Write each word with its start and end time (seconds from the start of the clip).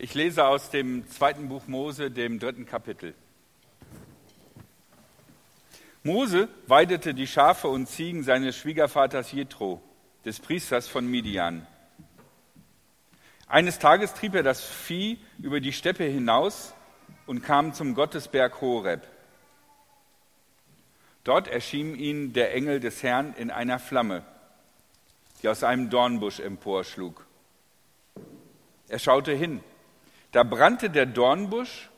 Ich 0.00 0.14
lese 0.14 0.46
aus 0.46 0.70
dem 0.70 1.08
zweiten 1.08 1.48
Buch 1.48 1.66
Mose, 1.66 2.12
dem 2.12 2.38
dritten 2.38 2.66
Kapitel. 2.66 3.14
Mose 6.04 6.48
weidete 6.68 7.14
die 7.14 7.26
Schafe 7.26 7.66
und 7.66 7.88
Ziegen 7.88 8.22
seines 8.22 8.56
Schwiegervaters 8.56 9.32
Jethro, 9.32 9.82
des 10.24 10.38
Priesters 10.38 10.86
von 10.86 11.04
Midian. 11.04 11.66
Eines 13.48 13.80
Tages 13.80 14.14
trieb 14.14 14.36
er 14.36 14.44
das 14.44 14.62
Vieh 14.62 15.18
über 15.42 15.58
die 15.58 15.72
Steppe 15.72 16.04
hinaus 16.04 16.74
und 17.26 17.42
kam 17.42 17.74
zum 17.74 17.96
Gottesberg 17.96 18.60
Horeb. 18.60 19.04
Dort 21.24 21.48
erschien 21.48 21.96
ihm 21.96 22.32
der 22.32 22.54
Engel 22.54 22.78
des 22.78 23.02
Herrn 23.02 23.34
in 23.34 23.50
einer 23.50 23.80
Flamme, 23.80 24.22
die 25.42 25.48
aus 25.48 25.64
einem 25.64 25.90
Dornbusch 25.90 26.38
emporschlug. 26.38 27.26
Er 28.86 29.00
schaute 29.00 29.32
hin. 29.32 29.60
Da 30.32 30.42
brannte 30.42 30.90
der 30.90 31.06
Dornbusch 31.06 31.88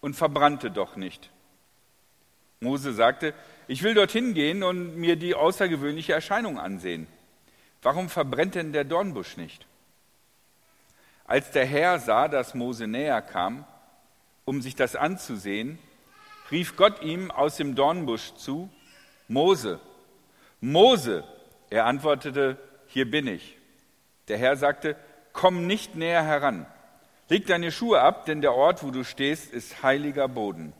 und 0.00 0.14
verbrannte 0.14 0.70
doch 0.70 0.96
nicht. 0.96 1.30
Mose 2.60 2.92
sagte, 2.92 3.34
ich 3.68 3.82
will 3.82 3.94
dorthin 3.94 4.34
gehen 4.34 4.62
und 4.62 4.96
mir 4.96 5.16
die 5.16 5.34
außergewöhnliche 5.34 6.12
Erscheinung 6.12 6.58
ansehen. 6.58 7.06
Warum 7.82 8.08
verbrennt 8.08 8.54
denn 8.54 8.72
der 8.72 8.84
Dornbusch 8.84 9.36
nicht? 9.36 9.66
Als 11.24 11.50
der 11.50 11.66
Herr 11.66 11.98
sah, 11.98 12.28
dass 12.28 12.54
Mose 12.54 12.86
näher 12.86 13.22
kam, 13.22 13.64
um 14.44 14.60
sich 14.60 14.76
das 14.76 14.96
anzusehen, 14.96 15.78
rief 16.50 16.76
Gott 16.76 17.02
ihm 17.02 17.30
aus 17.30 17.56
dem 17.56 17.74
Dornbusch 17.74 18.34
zu, 18.34 18.68
Mose, 19.28 19.80
Mose. 20.60 21.24
Er 21.70 21.86
antwortete, 21.86 22.58
hier 22.86 23.10
bin 23.10 23.26
ich. 23.26 23.56
Der 24.28 24.38
Herr 24.38 24.56
sagte, 24.56 24.96
komm 25.32 25.66
nicht 25.66 25.96
näher 25.96 26.22
heran. 26.22 26.66
Leg 27.32 27.46
deine 27.46 27.72
Schuhe 27.72 28.02
ab, 28.02 28.26
denn 28.26 28.42
der 28.42 28.52
Ort, 28.52 28.82
wo 28.82 28.90
du 28.90 29.04
stehst, 29.04 29.54
ist 29.54 29.82
heiliger 29.82 30.28
Boden. 30.28 30.74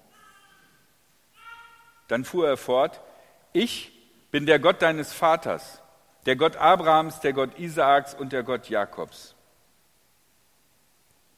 Dann 2.08 2.26
fuhr 2.26 2.46
er 2.46 2.58
fort, 2.58 3.00
ich 3.54 3.90
bin 4.30 4.44
der 4.44 4.58
Gott 4.58 4.82
deines 4.82 5.14
Vaters, 5.14 5.80
der 6.26 6.36
Gott 6.36 6.56
Abrahams, 6.56 7.20
der 7.20 7.32
Gott 7.32 7.58
Isaaks 7.58 8.12
und 8.12 8.34
der 8.34 8.42
Gott 8.42 8.68
Jakobs. 8.68 9.34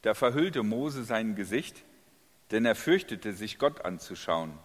Da 0.02 0.14
verhüllte 0.14 0.64
Mose 0.64 1.04
sein 1.04 1.36
Gesicht, 1.36 1.84
denn 2.50 2.64
er 2.64 2.74
fürchtete 2.74 3.34
sich, 3.34 3.60
Gott 3.60 3.84
anzuschauen. 3.84 4.58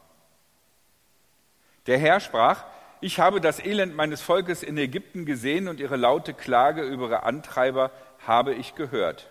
Der 1.85 1.99
Herr 1.99 2.19
sprach, 2.19 2.65
ich 3.01 3.19
habe 3.19 3.39
das 3.39 3.63
Elend 3.63 3.95
meines 3.95 4.23
Volkes 4.23 4.63
in 4.63 4.79
Ägypten 4.79 5.27
gesehen 5.27 5.67
und 5.67 5.79
ihre 5.79 5.95
laute 5.95 6.33
Klage 6.33 6.81
über 6.81 7.05
ihre 7.05 7.21
Antreiber 7.21 7.91
habe 8.25 8.55
ich 8.55 8.73
gehört. 8.73 9.29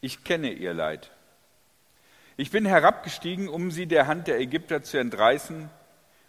Ich 0.00 0.24
kenne 0.24 0.52
ihr 0.52 0.74
Leid. 0.74 1.10
Ich 2.36 2.50
bin 2.52 2.64
herabgestiegen, 2.64 3.48
um 3.48 3.72
sie 3.72 3.86
der 3.86 4.06
Hand 4.06 4.28
der 4.28 4.38
Ägypter 4.38 4.82
zu 4.82 4.98
entreißen 4.98 5.68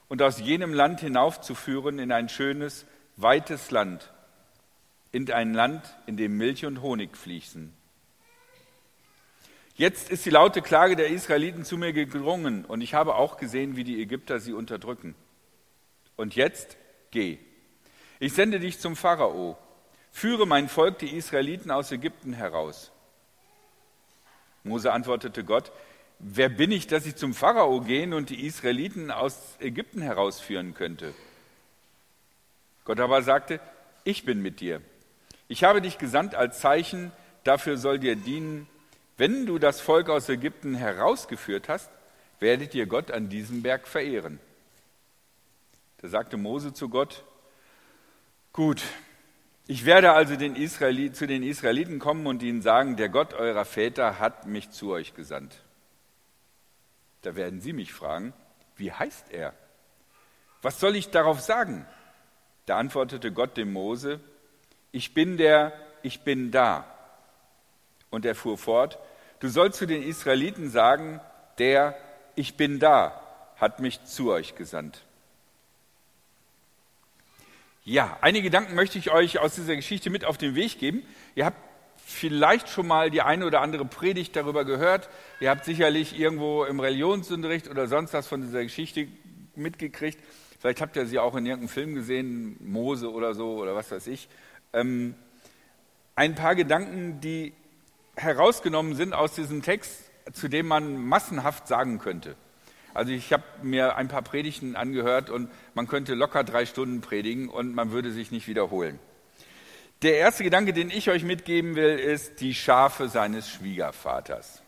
und 0.07 0.21
aus 0.23 0.39
jenem 0.39 0.73
Land 0.73 1.01
hinaufzuführen 1.01 1.99
in 1.99 2.11
ein 2.11 2.29
schönes, 2.29 2.87
weites 3.15 3.69
Land, 3.69 4.11
in 5.11 5.31
ein 5.31 5.53
Land, 5.53 5.83
in 6.07 6.17
dem 6.17 6.35
Milch 6.35 6.65
und 6.65 6.81
Honig 6.81 7.15
fließen. 7.15 7.71
Jetzt 9.75 10.09
ist 10.09 10.25
die 10.25 10.31
laute 10.31 10.61
Klage 10.61 10.95
der 10.95 11.09
Israeliten 11.09 11.63
zu 11.63 11.77
mir 11.77 11.93
gedrungen 11.93 12.65
und 12.65 12.81
ich 12.81 12.95
habe 12.95 13.15
auch 13.15 13.37
gesehen, 13.37 13.75
wie 13.75 13.83
die 13.83 14.01
Ägypter 14.01 14.39
sie 14.39 14.53
unterdrücken. 14.53 15.15
Und 16.15 16.35
jetzt 16.35 16.75
geh. 17.11 17.37
Ich 18.19 18.33
sende 18.33 18.59
dich 18.59 18.79
zum 18.79 18.95
Pharao. 18.95 19.57
Führe 20.11 20.47
mein 20.47 20.67
Volk, 20.67 20.97
die 20.99 21.15
Israeliten, 21.15 21.71
aus 21.71 21.91
Ägypten 21.91 22.33
heraus. 22.33 22.91
Mose 24.63 24.91
antwortete 24.91 25.43
Gott, 25.43 25.71
wer 26.19 26.49
bin 26.49 26.71
ich, 26.71 26.87
dass 26.87 27.05
ich 27.05 27.15
zum 27.15 27.33
Pharao 27.33 27.81
gehen 27.81 28.13
und 28.13 28.29
die 28.29 28.45
Israeliten 28.45 29.11
aus 29.11 29.55
Ägypten 29.59 30.01
herausführen 30.01 30.73
könnte? 30.73 31.13
Gott 32.85 32.99
aber 32.99 33.21
sagte, 33.21 33.59
ich 34.03 34.25
bin 34.25 34.41
mit 34.41 34.59
dir. 34.59 34.81
Ich 35.47 35.63
habe 35.63 35.81
dich 35.81 35.97
gesandt 35.97 36.35
als 36.35 36.59
Zeichen, 36.59 37.11
dafür 37.43 37.77
soll 37.77 37.99
dir 37.99 38.15
dienen, 38.15 38.67
wenn 39.17 39.45
du 39.45 39.59
das 39.59 39.81
Volk 39.81 40.09
aus 40.09 40.29
Ägypten 40.29 40.75
herausgeführt 40.75 41.67
hast, 41.67 41.89
werdet 42.39 42.73
ihr 42.73 42.85
Gott 42.85 43.11
an 43.11 43.29
diesem 43.29 43.61
Berg 43.61 43.87
verehren. 43.87 44.39
Da 46.01 46.07
sagte 46.07 46.37
Mose 46.37 46.73
zu 46.73 46.87
Gott, 46.87 47.25
gut, 48.53 48.81
ich 49.69 49.85
werde 49.85 50.13
also 50.13 50.35
den 50.35 50.55
zu 51.13 51.27
den 51.27 51.43
Israeliten 51.43 51.99
kommen 51.99 52.25
und 52.25 52.41
ihnen 52.41 52.63
sagen, 52.63 52.95
der 52.95 53.07
Gott 53.07 53.35
eurer 53.35 53.65
Väter 53.65 54.17
hat 54.17 54.47
mich 54.47 54.71
zu 54.71 54.89
euch 54.89 55.13
gesandt. 55.13 55.63
Da 57.21 57.35
werden 57.35 57.61
sie 57.61 57.71
mich 57.71 57.93
fragen, 57.93 58.33
wie 58.77 58.91
heißt 58.91 59.31
er? 59.31 59.53
Was 60.63 60.79
soll 60.79 60.95
ich 60.95 61.11
darauf 61.11 61.39
sagen? 61.39 61.85
Da 62.65 62.79
antwortete 62.79 63.31
Gott 63.31 63.57
dem 63.57 63.71
Mose, 63.71 64.19
ich 64.91 65.13
bin 65.13 65.37
der, 65.37 65.71
ich 66.01 66.21
bin 66.21 66.49
da. 66.49 66.85
Und 68.09 68.25
er 68.25 68.33
fuhr 68.33 68.57
fort, 68.57 68.97
du 69.39 69.49
sollst 69.49 69.77
zu 69.77 69.85
den 69.85 70.01
Israeliten 70.01 70.71
sagen, 70.71 71.21
der, 71.59 71.95
ich 72.33 72.57
bin 72.57 72.79
da, 72.79 73.21
hat 73.57 73.81
mich 73.81 74.03
zu 74.03 74.31
euch 74.31 74.55
gesandt. 74.55 75.05
Ja, 77.89 78.19
einige 78.21 78.43
Gedanken 78.43 78.75
möchte 78.75 78.99
ich 78.99 79.09
euch 79.09 79.39
aus 79.39 79.55
dieser 79.55 79.75
Geschichte 79.75 80.11
mit 80.11 80.23
auf 80.23 80.37
den 80.37 80.53
Weg 80.53 80.77
geben. 80.77 81.01
Ihr 81.33 81.43
habt 81.43 81.57
vielleicht 81.97 82.69
schon 82.69 82.85
mal 82.85 83.09
die 83.09 83.23
eine 83.23 83.47
oder 83.47 83.61
andere 83.61 83.83
Predigt 83.83 84.35
darüber 84.35 84.63
gehört. 84.63 85.09
Ihr 85.39 85.49
habt 85.49 85.65
sicherlich 85.65 86.15
irgendwo 86.15 86.65
im 86.65 86.79
Religionsunterricht 86.79 87.67
oder 87.67 87.87
sonst 87.87 88.13
was 88.13 88.27
von 88.27 88.41
dieser 88.41 88.61
Geschichte 88.61 89.07
mitgekriegt. 89.55 90.19
Vielleicht 90.59 90.81
habt 90.81 90.97
ihr 90.97 91.07
sie 91.07 91.17
auch 91.17 91.35
in 91.35 91.47
irgendeinem 91.47 91.69
Film 91.69 91.95
gesehen, 91.95 92.57
Mose 92.59 93.11
oder 93.11 93.33
so 93.33 93.55
oder 93.55 93.73
was 93.73 93.89
weiß 93.89 94.05
ich. 94.05 94.29
Ähm, 94.71 95.15
ein 96.13 96.35
paar 96.35 96.53
Gedanken, 96.53 97.21
die 97.21 97.53
herausgenommen 98.15 98.93
sind 98.93 99.13
aus 99.13 99.33
diesem 99.33 99.63
Text, 99.63 100.11
zu 100.31 100.47
dem 100.47 100.67
man 100.67 100.95
massenhaft 101.07 101.67
sagen 101.67 101.97
könnte. 101.97 102.35
Also 102.93 103.11
ich 103.11 103.31
habe 103.31 103.43
mir 103.61 103.95
ein 103.95 104.07
paar 104.07 104.21
Predigten 104.21 104.75
angehört 104.75 105.29
und 105.29 105.49
man 105.73 105.87
könnte 105.87 106.15
locker 106.15 106.43
drei 106.43 106.65
Stunden 106.65 107.01
predigen 107.01 107.49
und 107.49 107.73
man 107.73 107.91
würde 107.91 108.11
sich 108.11 108.31
nicht 108.31 108.47
wiederholen. 108.47 108.99
Der 110.01 110.17
erste 110.17 110.43
Gedanke, 110.43 110.73
den 110.73 110.89
ich 110.89 111.09
euch 111.09 111.23
mitgeben 111.23 111.75
will, 111.75 111.99
ist 111.99 112.39
die 112.39 112.55
Schafe 112.55 113.09
seines 113.09 113.49
Schwiegervaters. 113.49 114.63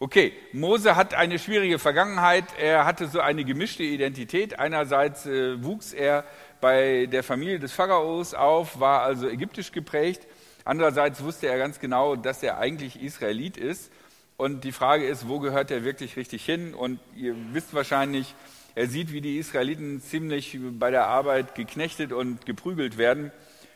Okay, 0.00 0.32
Mose 0.52 0.96
hat 0.96 1.14
eine 1.14 1.38
schwierige 1.38 1.78
Vergangenheit. 1.78 2.44
Er 2.58 2.84
hatte 2.84 3.06
so 3.06 3.20
eine 3.20 3.44
gemischte 3.44 3.84
Identität. 3.84 4.58
Einerseits 4.58 5.24
äh, 5.24 5.62
wuchs 5.62 5.92
er 5.92 6.24
bei 6.60 7.06
der 7.06 7.22
Familie 7.22 7.60
des 7.60 7.72
Pharaos 7.72 8.34
auf, 8.34 8.80
war 8.80 9.02
also 9.02 9.28
ägyptisch 9.28 9.70
geprägt. 9.70 10.26
Andererseits 10.64 11.22
wusste 11.22 11.46
er 11.46 11.58
ganz 11.58 11.78
genau, 11.78 12.16
dass 12.16 12.42
er 12.42 12.58
eigentlich 12.58 13.00
Israelit 13.00 13.56
ist 13.56 13.92
und 14.36 14.64
die 14.64 14.72
Frage 14.72 15.06
ist, 15.06 15.28
wo 15.28 15.38
gehört 15.38 15.70
er 15.70 15.84
wirklich 15.84 16.16
richtig 16.16 16.44
hin? 16.44 16.74
Und 16.74 16.98
ihr 17.14 17.36
wisst 17.52 17.72
wahrscheinlich, 17.72 18.34
er 18.74 18.88
sieht, 18.88 19.12
wie 19.12 19.20
die 19.20 19.38
Israeliten 19.38 20.00
ziemlich 20.00 20.58
bei 20.60 20.90
der 20.90 21.06
Arbeit 21.06 21.54
geknechtet 21.54 22.12
und 22.12 22.44
geprügelt 22.44 22.98
werden. 22.98 23.30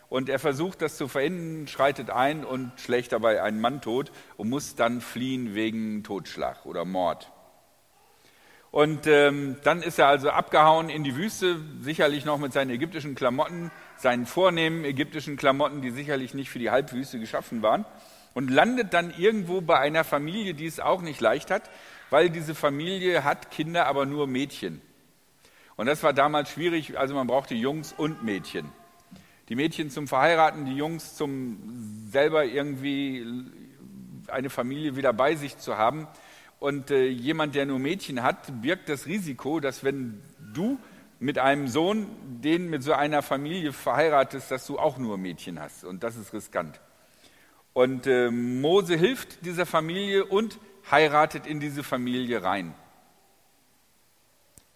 Und 0.08 0.28
er 0.28 0.38
versucht 0.38 0.82
das 0.82 0.96
zu 0.96 1.06
verhindern, 1.06 1.68
schreitet 1.68 2.10
ein 2.10 2.44
und 2.44 2.72
schlägt 2.80 3.12
dabei 3.12 3.42
einen 3.42 3.60
Mann 3.60 3.80
tot 3.80 4.10
und 4.36 4.48
muss 4.48 4.74
dann 4.74 5.00
fliehen 5.00 5.54
wegen 5.54 6.02
Totschlag 6.02 6.66
oder 6.66 6.84
Mord. 6.84 7.30
Und 8.70 9.06
ähm, 9.06 9.56
dann 9.64 9.82
ist 9.82 9.98
er 9.98 10.08
also 10.08 10.30
abgehauen 10.30 10.90
in 10.90 11.04
die 11.04 11.14
Wüste, 11.14 11.60
sicherlich 11.80 12.24
noch 12.24 12.38
mit 12.38 12.52
seinen 12.52 12.70
ägyptischen 12.70 13.14
Klamotten, 13.14 13.70
seinen 13.96 14.26
vornehmen 14.26 14.84
ägyptischen 14.84 15.36
Klamotten, 15.36 15.82
die 15.82 15.90
sicherlich 15.90 16.34
nicht 16.34 16.50
für 16.50 16.58
die 16.58 16.70
Halbwüste 16.70 17.20
geschaffen 17.20 17.62
waren 17.62 17.84
und 18.34 18.50
landet 18.50 18.94
dann 18.94 19.12
irgendwo 19.16 19.60
bei 19.60 19.78
einer 19.78 20.04
Familie, 20.04 20.54
die 20.54 20.66
es 20.66 20.80
auch 20.80 21.02
nicht 21.02 21.20
leicht 21.20 21.50
hat, 21.50 21.70
weil 22.10 22.30
diese 22.30 22.54
Familie 22.54 23.24
hat 23.24 23.50
Kinder, 23.50 23.86
aber 23.86 24.06
nur 24.06 24.26
Mädchen. 24.26 24.80
Und 25.76 25.86
das 25.86 26.02
war 26.02 26.12
damals 26.12 26.50
schwierig, 26.50 26.98
also 26.98 27.14
man 27.14 27.26
brauchte 27.26 27.54
Jungs 27.54 27.92
und 27.92 28.24
Mädchen. 28.24 28.70
Die 29.48 29.54
Mädchen 29.54 29.90
zum 29.90 30.08
Verheiraten, 30.08 30.66
die 30.66 30.76
Jungs 30.76 31.14
zum 31.16 31.58
selber 32.10 32.44
irgendwie 32.44 33.24
eine 34.26 34.50
Familie 34.50 34.96
wieder 34.96 35.12
bei 35.12 35.36
sich 35.36 35.56
zu 35.58 35.78
haben. 35.78 36.06
Und 36.58 36.90
äh, 36.90 37.06
jemand, 37.06 37.54
der 37.54 37.64
nur 37.64 37.78
Mädchen 37.78 38.22
hat, 38.22 38.60
birgt 38.60 38.88
das 38.88 39.06
Risiko, 39.06 39.60
dass 39.60 39.84
wenn 39.84 40.20
du 40.52 40.78
mit 41.20 41.38
einem 41.38 41.68
Sohn, 41.68 42.08
den 42.42 42.68
mit 42.68 42.82
so 42.82 42.92
einer 42.92 43.22
Familie 43.22 43.72
verheiratest, 43.72 44.50
dass 44.50 44.66
du 44.66 44.78
auch 44.78 44.98
nur 44.98 45.18
Mädchen 45.18 45.60
hast. 45.60 45.84
Und 45.84 46.02
das 46.02 46.16
ist 46.16 46.32
riskant. 46.32 46.80
Und 47.72 48.06
äh, 48.06 48.30
Mose 48.30 48.96
hilft 48.96 49.44
dieser 49.44 49.66
Familie 49.66 50.24
und 50.24 50.58
heiratet 50.90 51.46
in 51.46 51.60
diese 51.60 51.82
Familie 51.82 52.42
rein. 52.42 52.74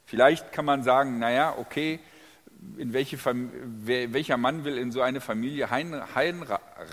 Vielleicht 0.04 0.52
kann 0.52 0.64
man 0.64 0.82
sagen, 0.82 1.18
naja, 1.18 1.54
okay, 1.58 1.98
in 2.76 2.92
welche 2.92 3.18
welcher 3.84 4.36
Mann 4.36 4.64
will 4.64 4.76
in 4.78 4.92
so 4.92 5.00
eine 5.00 5.20
Familie 5.20 5.70
rein, 5.70 5.94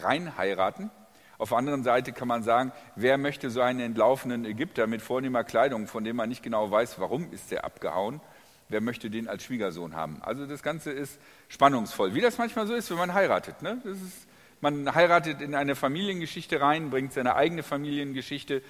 rein 0.01 0.37
heiraten? 0.37 0.89
Auf 1.37 1.49
der 1.49 1.57
anderen 1.57 1.83
Seite 1.83 2.11
kann 2.11 2.27
man 2.27 2.43
sagen, 2.43 2.73
wer 2.95 3.17
möchte 3.17 3.49
so 3.49 3.61
einen 3.61 3.79
entlaufenen 3.79 4.45
Ägypter 4.45 4.87
mit 4.87 5.01
vornehmer 5.01 5.43
Kleidung, 5.43 5.87
von 5.87 6.03
dem 6.03 6.17
man 6.17 6.27
nicht 6.27 6.43
genau 6.43 6.69
weiß, 6.69 6.99
warum 6.99 7.31
ist 7.31 7.51
der 7.51 7.63
abgehauen, 7.65 8.19
wer 8.67 8.81
möchte 8.81 9.09
den 9.09 9.27
als 9.27 9.43
Schwiegersohn 9.43 9.95
haben? 9.95 10.21
Also 10.21 10.45
das 10.45 10.63
Ganze 10.63 10.91
ist 10.91 11.19
spannungsvoll, 11.47 12.13
wie 12.13 12.21
das 12.21 12.37
manchmal 12.37 12.67
so 12.67 12.73
ist, 12.73 12.89
wenn 12.89 12.97
man 12.97 13.13
heiratet. 13.13 13.61
Ne? 13.61 13.81
Ist, 13.85 14.27
man 14.61 14.93
heiratet 14.93 15.41
in 15.41 15.55
eine 15.55 15.75
Familiengeschichte 15.75 16.61
rein, 16.61 16.89
bringt 16.89 17.13
seine 17.13 17.35
eigene 17.35 17.63
Familiengeschichte. 17.63 18.61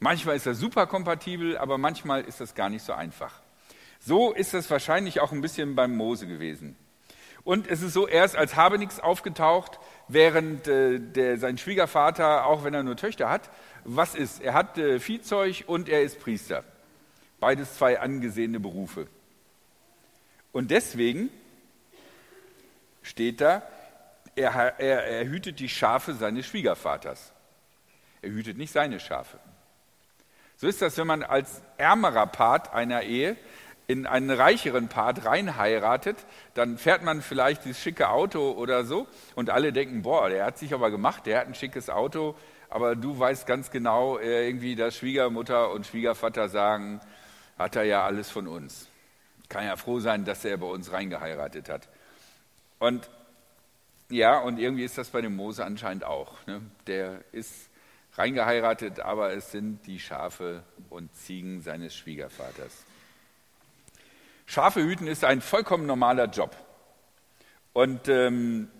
Manchmal 0.00 0.36
ist 0.36 0.46
das 0.46 0.58
super 0.58 0.86
kompatibel, 0.86 1.56
aber 1.56 1.78
manchmal 1.78 2.22
ist 2.22 2.40
das 2.40 2.54
gar 2.54 2.68
nicht 2.68 2.84
so 2.84 2.92
einfach. 2.92 3.40
So 4.00 4.32
ist 4.32 4.54
das 4.54 4.70
wahrscheinlich 4.70 5.20
auch 5.20 5.32
ein 5.32 5.40
bisschen 5.40 5.74
beim 5.74 5.96
Mose 5.96 6.26
gewesen. 6.26 6.76
Und 7.44 7.66
es 7.66 7.82
ist 7.82 7.94
so, 7.94 8.06
er 8.06 8.24
ist 8.24 8.36
als 8.36 8.56
Habenichts 8.56 9.00
aufgetaucht, 9.00 9.78
während 10.06 10.68
äh, 10.68 10.98
der, 10.98 11.38
sein 11.38 11.56
Schwiegervater, 11.56 12.46
auch 12.46 12.62
wenn 12.62 12.74
er 12.74 12.82
nur 12.82 12.96
Töchter 12.96 13.30
hat, 13.30 13.48
was 13.84 14.14
ist? 14.14 14.42
Er 14.42 14.54
hat 14.54 14.76
äh, 14.76 15.00
Viehzeug 15.00 15.64
und 15.66 15.88
er 15.88 16.02
ist 16.02 16.20
Priester. 16.20 16.62
Beides 17.40 17.76
zwei 17.78 18.00
angesehene 18.00 18.60
Berufe. 18.60 19.06
Und 20.52 20.70
deswegen 20.70 21.30
steht 23.02 23.40
da, 23.40 23.62
er, 24.38 24.78
er, 24.78 25.04
er 25.04 25.24
hütet 25.26 25.58
die 25.58 25.68
Schafe 25.68 26.14
seines 26.14 26.46
Schwiegervaters. 26.46 27.32
Er 28.22 28.30
hütet 28.30 28.56
nicht 28.56 28.72
seine 28.72 29.00
Schafe. 29.00 29.38
So 30.56 30.66
ist 30.66 30.82
das, 30.82 30.98
wenn 30.98 31.06
man 31.06 31.22
als 31.22 31.62
ärmerer 31.76 32.26
Part 32.26 32.72
einer 32.72 33.02
Ehe 33.02 33.36
in 33.86 34.06
einen 34.06 34.30
reicheren 34.30 34.88
Part 34.88 35.24
reinheiratet, 35.24 36.18
dann 36.54 36.78
fährt 36.78 37.02
man 37.02 37.22
vielleicht 37.22 37.64
dieses 37.64 37.80
schicke 37.80 38.10
Auto 38.10 38.52
oder 38.52 38.84
so 38.84 39.06
und 39.34 39.50
alle 39.50 39.72
denken, 39.72 40.02
boah, 40.02 40.28
der 40.28 40.44
hat 40.44 40.58
sich 40.58 40.74
aber 40.74 40.90
gemacht, 40.90 41.26
der 41.26 41.40
hat 41.40 41.46
ein 41.46 41.54
schickes 41.54 41.88
Auto, 41.88 42.34
aber 42.68 42.96
du 42.96 43.18
weißt 43.18 43.46
ganz 43.46 43.70
genau, 43.70 44.18
äh, 44.18 44.46
irgendwie, 44.46 44.76
dass 44.76 44.96
Schwiegermutter 44.96 45.70
und 45.70 45.86
Schwiegervater 45.86 46.48
sagen, 46.48 47.00
hat 47.56 47.76
er 47.76 47.84
ja 47.84 48.04
alles 48.04 48.30
von 48.30 48.46
uns. 48.46 48.88
Kann 49.48 49.64
ja 49.64 49.76
froh 49.76 50.00
sein, 50.00 50.26
dass 50.26 50.44
er 50.44 50.58
bei 50.58 50.66
uns 50.66 50.92
reingeheiratet 50.92 51.70
hat. 51.70 51.88
Und 52.78 53.08
ja, 54.10 54.38
und 54.38 54.58
irgendwie 54.58 54.84
ist 54.84 54.96
das 54.96 55.10
bei 55.10 55.20
dem 55.20 55.36
Mose 55.36 55.64
anscheinend 55.64 56.04
auch. 56.04 56.46
Ne? 56.46 56.62
Der 56.86 57.24
ist 57.32 57.68
reingeheiratet, 58.14 59.00
aber 59.00 59.32
es 59.32 59.52
sind 59.52 59.86
die 59.86 60.00
Schafe 60.00 60.62
und 60.90 61.14
Ziegen 61.14 61.60
seines 61.60 61.94
Schwiegervaters. 61.94 62.84
Schafe 64.46 64.82
hüten 64.82 65.06
ist 65.06 65.24
ein 65.24 65.40
vollkommen 65.40 65.86
normaler 65.86 66.26
Job. 66.26 66.56
Und 67.74 68.08
ähm, 68.08 68.70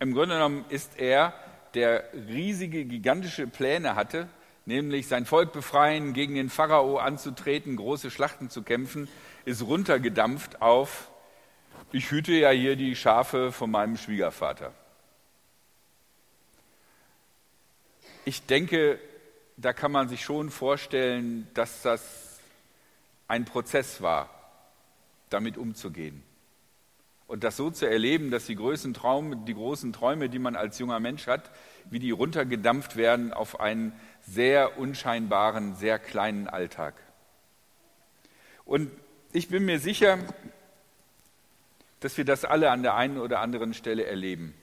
im 0.00 0.14
Grunde 0.14 0.36
genommen 0.36 0.64
ist 0.70 0.98
er, 0.98 1.34
der 1.74 2.04
riesige, 2.14 2.86
gigantische 2.86 3.46
Pläne 3.46 3.94
hatte, 3.94 4.26
nämlich 4.64 5.06
sein 5.06 5.26
Volk 5.26 5.52
befreien, 5.52 6.14
gegen 6.14 6.34
den 6.34 6.48
Pharao 6.48 6.96
anzutreten, 6.98 7.76
große 7.76 8.10
Schlachten 8.10 8.48
zu 8.48 8.62
kämpfen, 8.62 9.06
ist 9.44 9.62
runtergedampft 9.62 10.62
auf, 10.62 11.10
ich 11.92 12.10
hüte 12.10 12.32
ja 12.32 12.50
hier 12.50 12.76
die 12.76 12.94
Schafe 12.96 13.52
von 13.52 13.70
meinem 13.70 13.96
Schwiegervater. 13.96 14.72
Ich 18.24 18.44
denke, 18.46 18.98
da 19.56 19.72
kann 19.72 19.90
man 19.90 20.08
sich 20.08 20.22
schon 20.22 20.50
vorstellen, 20.50 21.48
dass 21.54 21.82
das 21.82 22.40
ein 23.26 23.44
Prozess 23.44 24.02
war, 24.02 24.30
damit 25.30 25.56
umzugehen. 25.56 26.22
Und 27.26 27.44
das 27.44 27.58
so 27.58 27.70
zu 27.70 27.86
erleben, 27.86 28.30
dass 28.30 28.46
die, 28.46 28.54
größten 28.54 28.94
Traume, 28.94 29.36
die 29.36 29.54
großen 29.54 29.92
Träume, 29.92 30.30
die 30.30 30.38
man 30.38 30.56
als 30.56 30.78
junger 30.78 30.98
Mensch 30.98 31.26
hat, 31.26 31.50
wie 31.90 31.98
die 31.98 32.10
runtergedampft 32.10 32.96
werden 32.96 33.32
auf 33.34 33.60
einen 33.60 33.92
sehr 34.22 34.78
unscheinbaren, 34.78 35.74
sehr 35.74 35.98
kleinen 35.98 36.48
Alltag. 36.48 36.94
Und 38.64 38.90
ich 39.32 39.48
bin 39.48 39.66
mir 39.66 39.78
sicher, 39.78 40.18
dass 42.00 42.16
wir 42.16 42.24
das 42.24 42.44
alle 42.44 42.70
an 42.70 42.82
der 42.82 42.94
einen 42.94 43.18
oder 43.18 43.40
anderen 43.40 43.74
Stelle 43.74 44.06
erleben. 44.06 44.54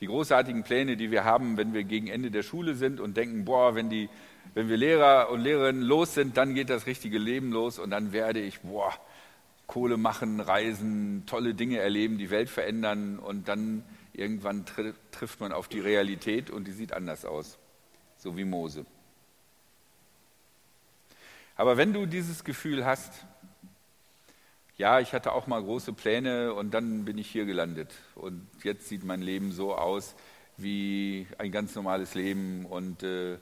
Die 0.00 0.06
großartigen 0.06 0.64
Pläne, 0.64 0.96
die 0.96 1.10
wir 1.10 1.24
haben, 1.24 1.56
wenn 1.56 1.72
wir 1.72 1.84
gegen 1.84 2.08
Ende 2.08 2.30
der 2.30 2.42
Schule 2.42 2.74
sind 2.74 3.00
und 3.00 3.16
denken, 3.16 3.44
boah, 3.44 3.74
wenn, 3.74 3.88
die, 3.88 4.08
wenn 4.52 4.68
wir 4.68 4.76
Lehrer 4.76 5.30
und 5.30 5.40
Lehrerinnen 5.40 5.82
los 5.82 6.14
sind, 6.14 6.36
dann 6.36 6.54
geht 6.54 6.68
das 6.68 6.86
richtige 6.86 7.18
Leben 7.18 7.52
los 7.52 7.78
und 7.78 7.90
dann 7.90 8.12
werde 8.12 8.40
ich, 8.40 8.60
boah, 8.60 8.92
Kohle 9.66 9.96
machen, 9.96 10.40
reisen, 10.40 11.24
tolle 11.26 11.54
Dinge 11.54 11.78
erleben, 11.78 12.18
die 12.18 12.30
Welt 12.30 12.50
verändern 12.50 13.18
und 13.18 13.48
dann 13.48 13.84
irgendwann 14.12 14.66
tr 14.66 14.92
trifft 15.10 15.40
man 15.40 15.52
auf 15.52 15.68
die 15.68 15.80
Realität 15.80 16.50
und 16.50 16.66
die 16.66 16.72
sieht 16.72 16.92
anders 16.92 17.24
aus, 17.24 17.58
so 18.18 18.36
wie 18.36 18.44
Mose. 18.44 18.84
Aber 21.56 21.76
wenn 21.76 21.92
du 21.92 22.06
dieses 22.06 22.44
Gefühl 22.44 22.84
hast, 22.84 23.12
ja, 24.76 25.00
ich 25.00 25.12
hatte 25.12 25.32
auch 25.32 25.46
mal 25.46 25.62
große 25.62 25.92
Pläne 25.92 26.52
und 26.54 26.74
dann 26.74 27.04
bin 27.04 27.18
ich 27.18 27.30
hier 27.30 27.44
gelandet 27.44 27.92
und 28.14 28.46
jetzt 28.62 28.88
sieht 28.88 29.04
mein 29.04 29.22
Leben 29.22 29.52
so 29.52 29.74
aus 29.74 30.14
wie 30.56 31.26
ein 31.38 31.52
ganz 31.52 31.74
normales 31.74 32.14
Leben 32.14 32.66
und 32.66 33.02
äh, 33.02 33.38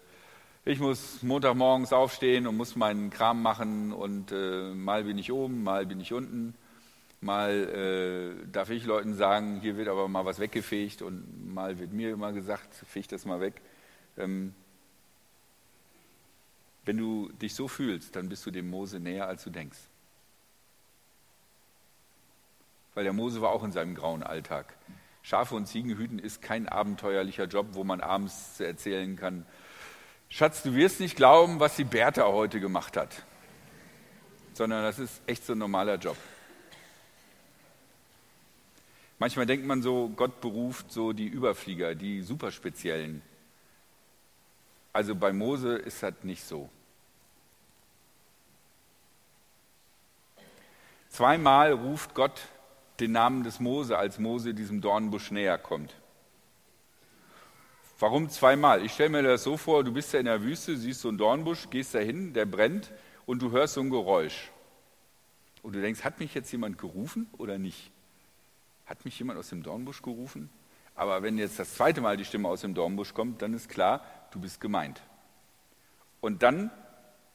ich 0.65 0.79
muss 0.79 1.23
Montagmorgens 1.23 1.93
aufstehen 1.93 2.47
und 2.47 2.57
muss 2.57 2.77
meinen 2.77 3.11
Kram 3.11 3.43
machen 3.43 3.93
und 3.93 4.31
äh, 4.31 4.73
mal 4.75 5.05
bin 5.05 5.19
ich 5.19 5.33
oben, 5.33 5.63
mal 5.63 5.87
bin 5.87 6.01
ich 6.01 6.13
unten. 6.13 6.55
Mal 7.21 8.37
äh, 8.45 8.47
darf 8.51 8.71
ich 8.71 8.85
Leuten 8.85 9.15
sagen, 9.15 9.61
hier 9.61 9.77
wird 9.77 9.89
aber 9.89 10.09
mal 10.09 10.25
was 10.25 10.39
weggefegt 10.39 11.03
und 11.03 11.53
mal 11.55 11.79
wird 11.79 11.93
mir 11.93 12.11
immer 12.11 12.33
gesagt, 12.33 12.75
feg 12.75 13.09
das 13.09 13.25
mal 13.25 13.41
weg. 13.41 13.61
Ähm, 14.19 14.55
wenn 16.85 16.97
du 16.97 17.31
dich 17.41 17.55
so 17.55 17.69
fühlst, 17.69 18.17
dann 18.17 18.29
bist 18.29 18.45
du 18.45 18.51
dem 18.51 18.69
Mose 18.69 18.99
näher, 19.01 19.29
als 19.29 19.45
du 19.45 19.51
denkst. 19.51 19.79
Weil 22.95 23.05
der 23.05 23.13
Mose 23.13 23.41
war 23.41 23.51
auch 23.51 23.65
in 23.65 23.73
seinem 23.73 23.95
grauen 23.95 24.23
Alltag. 24.23 24.75
Schafe 25.23 25.55
und 25.55 25.67
Ziegen 25.67 25.97
hüten 25.97 26.19
ist 26.19 26.43
kein 26.43 26.69
abenteuerlicher 26.69 27.45
Job, 27.45 27.69
wo 27.73 27.85
man 27.85 28.01
abends 28.01 28.59
erzählen 28.61 29.17
kann, 29.17 29.47
Schatz, 30.29 30.63
du 30.63 30.75
wirst 30.75 30.99
nicht 30.99 31.15
glauben, 31.15 31.61
was 31.61 31.77
die 31.77 31.85
Bertha 31.85 32.25
heute 32.25 32.59
gemacht 32.59 32.97
hat. 32.97 33.23
Sondern 34.55 34.83
das 34.83 34.99
ist 34.99 35.21
echt 35.27 35.45
so 35.45 35.53
ein 35.53 35.59
normaler 35.59 35.97
Job. 35.97 36.17
Manchmal 39.19 39.45
denkt 39.45 39.67
man 39.67 39.83
so, 39.83 40.09
Gott 40.17 40.41
beruft 40.41 40.91
so 40.91 41.13
die 41.13 41.29
Überflieger, 41.29 41.95
die 41.95 42.23
Superspeziellen. 42.23 43.21
Also 44.95 45.15
bei 45.15 45.35
Mose 45.35 45.77
ist 45.77 46.03
das 46.03 46.15
nicht 46.23 46.43
so. 46.43 46.71
Zweimal 51.11 51.73
ruft 51.73 52.15
Gott 52.15 52.41
den 53.03 53.13
Namen 53.13 53.43
des 53.43 53.59
Mose, 53.59 53.99
als 53.99 54.19
Mose 54.19 54.55
diesem 54.55 54.81
Dornbusch 54.81 55.33
näher 55.33 55.59
kommt. 55.59 55.95
Warum 57.99 58.31
zweimal? 58.31 58.85
Ich 58.85 58.93
stelle 58.93 59.11
mir 59.11 59.23
das 59.23 59.43
so 59.43 59.57
vor, 59.57 59.85
du 59.85 59.93
bist 59.93 60.13
ja 60.13 60.21
in 60.21 60.27
der 60.27 60.43
Wüste, 60.43 60.77
siehst 60.77 61.01
so 61.01 61.09
einen 61.09 61.19
Dornbusch, 61.19 61.69
gehst 61.71 61.95
da 61.95 61.99
hin, 61.99 62.33
der 62.33 62.47
brennt 62.47 62.93
und 63.27 63.43
du 63.43 63.51
hörst 63.51 63.75
so 63.75 63.81
ein 63.81 63.91
Geräusch. 63.91 64.51
Und 65.63 65.75
du 65.75 65.81
denkst, 65.81 66.05
hat 66.05 66.21
mich 66.21 66.35
jetzt 66.35 66.51
jemand 66.53 66.79
gerufen 66.79 67.29
oder 67.39 67.59
nicht? 67.59 67.91
Hat 68.87 69.05
mich 69.05 69.19
jemand 69.19 69.39
aus 69.39 69.49
dem 69.49 69.63
Dornbusch 69.63 70.03
gerufen? 70.03 70.51
Aber 70.95 71.23
wenn 71.23 71.39
jetzt 71.39 71.59
das 71.59 71.75
zweite 71.75 72.01
Mal 72.01 72.17
die 72.17 72.25
Stimme 72.25 72.49
aus 72.49 72.61
dem 72.61 72.75
Dornbusch 72.75 73.15
kommt, 73.15 73.43
dann 73.43 73.55
ist 73.55 73.69
klar, 73.69 74.05
du 74.31 74.41
bist 74.41 74.61
gemeint. 74.61 75.01
Und 76.21 76.43
dann 76.43 76.71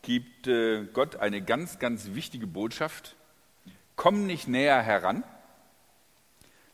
gibt 0.02 0.48
äh, 0.48 0.86
Gott 0.86 1.18
eine 1.18 1.42
ganz, 1.42 1.80
ganz 1.80 2.14
wichtige 2.14 2.48
Botschaft. 2.48 3.16
Komm 3.96 4.28
nicht 4.28 4.48
näher 4.48 4.82
heran, 4.82 5.24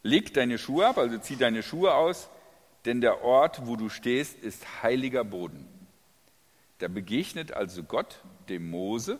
leg 0.03 0.33
deine 0.33 0.57
Schuhe 0.57 0.86
ab, 0.88 0.98
also 0.98 1.17
zieh 1.17 1.38
deine 1.38 1.63
Schuhe 1.63 1.95
aus, 1.95 2.29
denn 2.86 3.01
der 3.01 3.24
Ort, 3.24 3.65
wo 3.65 3.77
du 3.77 3.89
stehst, 3.89 4.38
ist 4.38 4.83
heiliger 4.83 5.24
Boden. 5.24 5.67
Da 6.79 6.89
begegnet 6.89 7.53
also 7.53 7.83
Gott 7.83 8.19
dem 8.50 8.69
Mose 8.69 9.19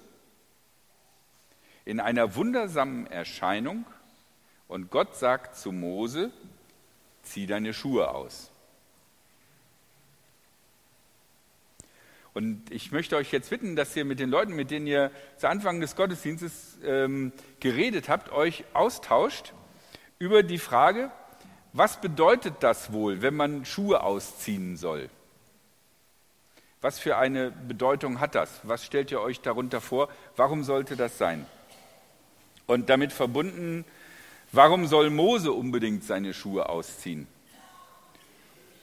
in 1.86 2.00
einer 2.00 2.36
wundersamen 2.36 3.08
Erscheinung 3.08 3.86
und 4.68 4.92
Gott 4.92 5.16
sagt 5.16 5.56
zu 5.56 5.72
Mose, 5.72 6.32
zieh 7.24 7.48
deine 7.48 7.74
Schuhe 7.74 8.10
aus. 8.10 8.52
Und 12.34 12.72
ich 12.72 12.92
möchte 12.92 13.16
euch 13.16 13.32
jetzt 13.32 13.52
bitten, 13.52 13.76
dass 13.76 13.96
ihr 13.96 14.06
mit 14.06 14.20
den 14.20 14.30
Leuten, 14.30 14.54
mit 14.54 14.72
denen 14.72 14.88
ihr 14.88 15.12
zu 15.38 15.48
Anfang 15.48 15.80
des 15.80 15.96
Gottesdienstes 15.96 16.80
ähm, 16.84 17.32
geredet 17.60 18.10
habt, 18.10 18.32
euch 18.32 18.66
austauscht 18.74 19.54
über 20.24 20.42
die 20.42 20.58
Frage, 20.58 21.12
was 21.74 22.00
bedeutet 22.00 22.56
das 22.62 22.94
wohl, 22.94 23.22
wenn 23.22 23.36
man 23.36 23.66
Schuhe 23.66 24.04
ausziehen 24.04 24.78
soll? 24.78 25.10
Was 26.80 26.98
für 26.98 27.18
eine 27.18 27.52
Bedeutung 27.52 28.22
hat 28.22 28.34
das? 28.34 28.62
Was 28.64 28.86
stellt 28.86 29.12
ihr 29.12 29.20
euch 29.20 29.42
darunter 29.42 29.82
vor? 29.82 30.08
Warum 30.38 30.64
sollte 30.64 30.96
das 30.96 31.18
sein? 31.18 31.46
Und 32.68 32.90
damit 32.90 33.12
verbunden, 33.12 33.84
warum 34.54 34.88
soll 34.88 35.10
Mose 35.10 35.52
unbedingt 35.52 36.06
seine 36.06 36.34
Schuhe 36.34 36.70
ausziehen? 36.70 37.28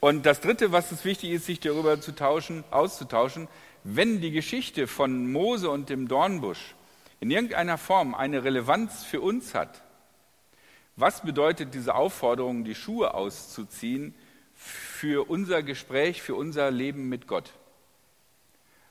Und 0.00 0.26
das 0.26 0.42
Dritte, 0.42 0.72
was 0.72 0.92
es 0.92 1.06
wichtig 1.06 1.30
ist, 1.30 1.46
sich 1.46 1.60
darüber 1.60 2.02
zu 2.02 2.14
tauschen, 2.14 2.64
auszutauschen, 2.70 3.48
wenn 3.82 4.20
die 4.20 4.30
Geschichte 4.30 4.86
von 4.86 5.32
Mose 5.32 5.70
und 5.70 5.88
dem 5.88 6.06
Dornbusch 6.06 6.74
in 7.18 7.30
irgendeiner 7.30 7.78
Form 7.78 8.14
eine 8.14 8.44
Relevanz 8.44 9.04
für 9.04 9.22
uns 9.22 9.54
hat, 9.54 9.82
was 11.00 11.22
bedeutet 11.22 11.74
diese 11.74 11.94
Aufforderung, 11.94 12.64
die 12.64 12.74
Schuhe 12.74 13.14
auszuziehen, 13.14 14.14
für 14.54 15.28
unser 15.28 15.62
Gespräch, 15.62 16.20
für 16.20 16.34
unser 16.34 16.70
Leben 16.70 17.08
mit 17.08 17.26
Gott? 17.26 17.52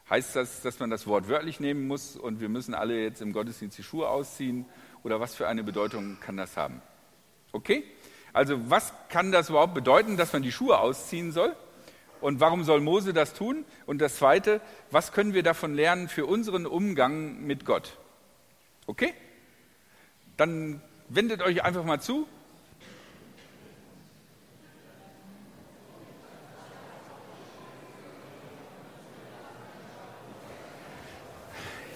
Heißt 0.10 0.36
das, 0.36 0.62
dass 0.62 0.80
man 0.80 0.90
das 0.90 1.06
Wort 1.06 1.28
wörtlich 1.30 1.60
nehmen 1.60 1.88
muss 1.88 2.16
und 2.16 2.42
wir 2.42 2.50
müssen 2.50 2.74
alle 2.74 3.00
jetzt 3.00 3.22
im 3.22 3.32
Gottesdienst 3.32 3.78
die 3.78 3.84
Schuhe 3.84 4.10
ausziehen? 4.10 4.66
Oder 5.04 5.20
was 5.20 5.36
für 5.36 5.48
eine 5.48 5.64
Bedeutung 5.64 6.18
kann 6.20 6.36
das 6.36 6.58
haben? 6.58 6.82
Okay? 7.52 7.84
Also 8.34 8.70
was 8.70 8.92
kann 9.10 9.32
das 9.32 9.50
überhaupt 9.50 9.76
bedeuten, 9.76 10.18
dass 10.18 10.34
man 10.34 10.42
die 10.42 10.52
Schuhe 10.52 10.80
ausziehen 10.80 11.32
soll? 11.32 11.56
Und 12.22 12.40
warum 12.40 12.64
soll 12.64 12.82
Mose 12.82 13.14
das 13.14 13.34
tun? 13.34 13.66
Und 13.86 14.00
das 14.02 14.16
Zweite, 14.16 14.62
was 14.92 15.12
können 15.12 15.34
wir 15.34 15.44
davon 15.44 15.76
lernen 15.76 16.10
für 16.10 16.26
unseren 16.26 16.66
Umgang 16.66 17.42
mit 17.46 17.66
Gott? 17.66 17.98
Okay? 18.88 19.14
Dann 20.36 20.82
wendet 21.10 21.42
euch 21.42 21.64
einfach 21.64 21.84
mal 21.84 22.00
zu. 22.00 22.28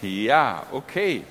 Ja, 0.01 0.67
okay. 0.71 1.23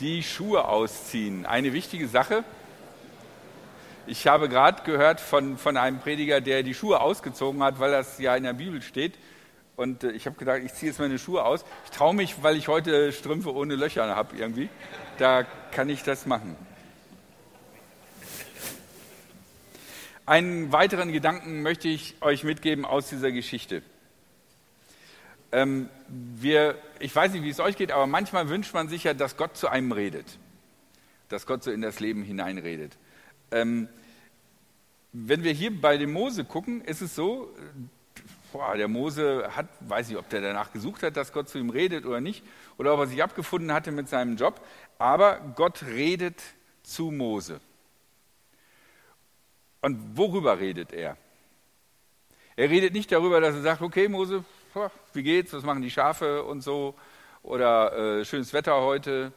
Die 0.00 0.22
Schuhe 0.22 0.68
ausziehen, 0.68 1.46
eine 1.46 1.72
wichtige 1.72 2.08
Sache. 2.08 2.44
Ich 4.06 4.26
habe 4.26 4.50
gerade 4.50 4.82
gehört 4.82 5.18
von, 5.18 5.56
von 5.56 5.78
einem 5.78 6.00
Prediger, 6.00 6.42
der 6.42 6.62
die 6.62 6.74
Schuhe 6.74 7.00
ausgezogen 7.00 7.62
hat, 7.62 7.78
weil 7.78 7.90
das 7.90 8.18
ja 8.18 8.36
in 8.36 8.42
der 8.42 8.52
Bibel 8.52 8.82
steht. 8.82 9.14
Und 9.76 10.04
äh, 10.04 10.12
ich 10.12 10.26
habe 10.26 10.36
gedacht, 10.36 10.60
ich 10.64 10.72
ziehe 10.74 10.90
jetzt 10.90 10.98
meine 10.98 11.18
Schuhe 11.18 11.44
aus. 11.44 11.64
Ich 11.84 11.90
traue 11.90 12.14
mich, 12.14 12.42
weil 12.42 12.56
ich 12.56 12.68
heute 12.68 13.12
Strümpfe 13.12 13.52
ohne 13.54 13.74
Löcher 13.74 14.14
habe 14.14 14.36
irgendwie. 14.36 14.68
Da 15.18 15.44
kann 15.72 15.88
ich 15.88 16.02
das 16.02 16.26
machen. 16.26 16.56
Einen 20.26 20.72
weiteren 20.72 21.12
Gedanken 21.12 21.62
möchte 21.62 21.88
ich 21.88 22.16
euch 22.22 22.44
mitgeben 22.44 22.84
aus 22.84 23.10
dieser 23.10 23.30
Geschichte. 23.30 23.82
Ähm, 25.52 25.88
wir, 26.08 26.78
ich 26.98 27.14
weiß 27.14 27.32
nicht, 27.32 27.42
wie 27.42 27.50
es 27.50 27.60
euch 27.60 27.76
geht, 27.76 27.92
aber 27.92 28.06
manchmal 28.06 28.48
wünscht 28.48 28.72
man 28.72 28.88
sich 28.88 29.04
ja, 29.04 29.12
dass 29.12 29.36
Gott 29.36 29.56
zu 29.56 29.68
einem 29.68 29.92
redet. 29.92 30.38
Dass 31.28 31.46
Gott 31.46 31.62
so 31.62 31.70
in 31.70 31.82
das 31.82 32.00
Leben 32.00 32.22
hineinredet. 32.22 32.96
Ähm, 33.50 33.88
wenn 35.12 35.44
wir 35.44 35.52
hier 35.52 35.78
bei 35.78 35.98
dem 35.98 36.12
Mose 36.12 36.44
gucken, 36.44 36.80
ist 36.80 37.02
es 37.02 37.14
so, 37.14 37.54
boah, 38.54 38.76
der 38.76 38.86
Mose 38.86 39.50
hat, 39.56 39.66
weiß 39.80 40.10
ich, 40.10 40.16
ob 40.16 40.28
der 40.28 40.40
danach 40.40 40.72
gesucht 40.72 41.02
hat, 41.02 41.16
dass 41.16 41.32
Gott 41.32 41.48
zu 41.48 41.58
ihm 41.58 41.70
redet 41.70 42.06
oder 42.06 42.20
nicht, 42.20 42.44
oder 42.78 42.94
ob 42.94 43.00
er 43.00 43.06
sich 43.08 43.20
abgefunden 43.20 43.72
hatte 43.72 43.90
mit 43.90 44.08
seinem 44.08 44.36
Job, 44.36 44.64
aber 44.96 45.40
Gott 45.56 45.82
redet 45.82 46.40
zu 46.84 47.10
Mose. 47.10 47.60
Und 49.80 50.16
worüber 50.16 50.60
redet 50.60 50.92
er? 50.92 51.16
Er 52.54 52.70
redet 52.70 52.94
nicht 52.94 53.10
darüber, 53.10 53.40
dass 53.40 53.56
er 53.56 53.62
sagt, 53.62 53.82
okay 53.82 54.06
Mose, 54.06 54.44
wie 55.12 55.24
geht's, 55.24 55.52
was 55.52 55.64
machen 55.64 55.82
die 55.82 55.90
Schafe 55.90 56.44
und 56.44 56.60
so, 56.60 56.94
oder 57.42 58.20
äh, 58.20 58.24
schönes 58.24 58.52
Wetter 58.52 58.80
heute, 58.80 59.32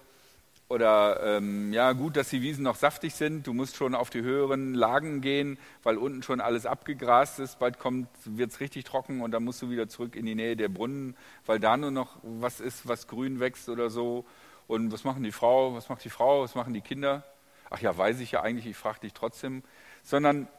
oder 0.69 1.21
ähm, 1.23 1.71
ja, 1.71 1.93
gut, 1.93 2.17
dass 2.17 2.29
die 2.29 2.41
Wiesen 2.41 2.63
noch 2.63 2.75
saftig 2.75 3.15
sind. 3.15 3.47
Du 3.47 3.53
musst 3.53 3.77
schon 3.77 3.95
auf 3.95 4.09
die 4.09 4.21
höheren 4.21 4.73
Lagen 4.73 5.21
gehen, 5.21 5.57
weil 5.83 5.97
unten 5.97 6.23
schon 6.23 6.41
alles 6.41 6.65
abgegrast 6.65 7.39
ist. 7.39 7.59
Bald 7.59 7.77
wird 8.25 8.51
es 8.51 8.59
richtig 8.59 8.83
trocken 8.83 9.21
und 9.21 9.31
dann 9.31 9.45
musst 9.45 9.61
du 9.61 9.69
wieder 9.69 9.87
zurück 9.87 10.15
in 10.15 10.25
die 10.25 10.35
Nähe 10.35 10.57
der 10.57 10.67
Brunnen, 10.67 11.15
weil 11.45 11.59
da 11.59 11.77
nur 11.77 11.91
noch 11.91 12.17
was 12.21 12.59
ist, 12.59 12.85
was 12.87 13.07
grün 13.07 13.39
wächst 13.39 13.69
oder 13.69 13.89
so. 13.89 14.25
Und 14.67 14.91
was 14.91 15.05
machen 15.05 15.23
die 15.23 15.31
Frau? 15.31 15.73
Was 15.73 15.87
macht 15.87 16.03
die 16.03 16.09
Frau? 16.09 16.43
Was 16.43 16.53
machen 16.53 16.73
die 16.73 16.81
Kinder? 16.81 17.23
Ach 17.69 17.79
ja, 17.79 17.97
weiß 17.97 18.19
ich 18.19 18.31
ja 18.31 18.41
eigentlich, 18.41 18.65
ich 18.65 18.75
frage 18.75 18.99
dich 18.99 19.13
trotzdem. 19.13 19.63
Sondern 20.03 20.49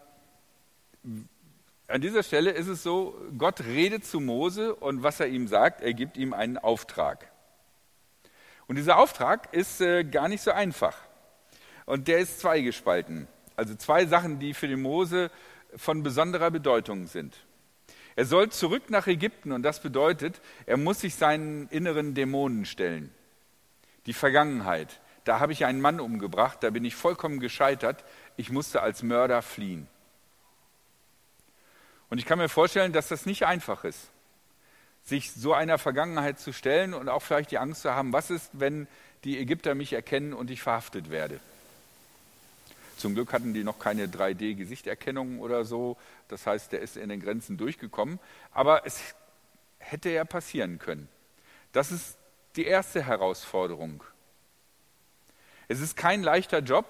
an 1.86 2.00
dieser 2.00 2.22
Stelle 2.22 2.50
ist 2.50 2.68
es 2.68 2.82
so, 2.82 3.14
Gott 3.36 3.60
redet 3.60 4.06
zu 4.06 4.20
Mose 4.20 4.74
und 4.74 5.02
was 5.02 5.20
er 5.20 5.28
ihm 5.28 5.48
sagt, 5.48 5.82
er 5.82 5.92
gibt 5.92 6.16
ihm 6.16 6.32
einen 6.32 6.56
Auftrag. 6.56 7.30
Und 8.68 8.76
dieser 8.76 8.98
Auftrag 8.98 9.52
ist 9.52 9.80
äh, 9.80 10.04
gar 10.04 10.28
nicht 10.28 10.42
so 10.42 10.52
einfach. 10.52 10.96
Und 11.87 12.06
der 12.06 12.18
ist 12.18 12.38
zweigespalten. 12.38 13.26
Also 13.56 13.75
zwei 13.75 14.06
Sachen, 14.06 14.38
die 14.38 14.54
für 14.54 14.68
den 14.68 14.82
Mose 14.82 15.30
von 15.75 16.02
besonderer 16.02 16.50
Bedeutung 16.50 17.06
sind. 17.06 17.34
Er 18.14 18.26
soll 18.26 18.50
zurück 18.50 18.90
nach 18.90 19.06
Ägypten 19.06 19.52
und 19.52 19.62
das 19.62 19.80
bedeutet, 19.80 20.40
er 20.66 20.76
muss 20.76 21.00
sich 21.00 21.14
seinen 21.14 21.68
inneren 21.68 22.14
Dämonen 22.14 22.66
stellen. 22.66 23.12
Die 24.06 24.12
Vergangenheit. 24.12 25.00
Da 25.25 25.40
habe 25.40 25.52
ich 25.52 25.64
einen 25.64 25.80
Mann 25.80 25.98
umgebracht, 25.98 26.58
da 26.62 26.70
bin 26.70 26.84
ich 26.84 26.94
vollkommen 26.94 27.40
gescheitert. 27.40 28.04
Ich 28.37 28.50
musste 28.50 28.82
als 28.82 29.02
Mörder 29.02 29.40
fliehen. 29.40 29.88
Und 32.10 32.18
ich 32.18 32.26
kann 32.26 32.38
mir 32.38 32.48
vorstellen, 32.48 32.92
dass 32.92 33.08
das 33.08 33.25
nicht 33.25 33.46
einfach 33.46 33.84
ist 33.84 34.10
sich 35.08 35.32
so 35.32 35.54
einer 35.54 35.78
Vergangenheit 35.78 36.38
zu 36.38 36.52
stellen 36.52 36.92
und 36.92 37.08
auch 37.08 37.22
vielleicht 37.22 37.50
die 37.50 37.58
Angst 37.58 37.82
zu 37.82 37.94
haben, 37.94 38.12
was 38.12 38.30
ist, 38.30 38.50
wenn 38.52 38.86
die 39.24 39.38
Ägypter 39.38 39.74
mich 39.74 39.94
erkennen 39.94 40.34
und 40.34 40.50
ich 40.50 40.60
verhaftet 40.60 41.10
werde. 41.10 41.40
Zum 42.98 43.14
Glück 43.14 43.32
hatten 43.32 43.54
die 43.54 43.64
noch 43.64 43.78
keine 43.78 44.06
3D-Gesichterkennung 44.06 45.38
oder 45.38 45.64
so. 45.64 45.96
Das 46.28 46.46
heißt, 46.46 46.72
der 46.72 46.80
ist 46.80 46.96
in 46.96 47.08
den 47.08 47.20
Grenzen 47.20 47.56
durchgekommen. 47.56 48.18
Aber 48.52 48.86
es 48.86 49.00
hätte 49.78 50.10
ja 50.10 50.24
passieren 50.24 50.78
können. 50.78 51.08
Das 51.72 51.92
ist 51.92 52.18
die 52.56 52.66
erste 52.66 53.02
Herausforderung. 53.06 54.02
Es 55.68 55.80
ist 55.80 55.96
kein 55.96 56.22
leichter 56.22 56.58
Job, 56.58 56.86